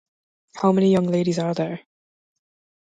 [0.55, 1.81] How many young ladies are there?